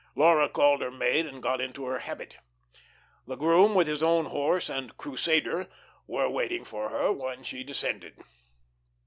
[0.15, 2.39] Laura called her maid and got into her habit.
[3.27, 5.69] The groom with his own horse and "Crusader"
[6.07, 8.17] were waiting for her when she descended.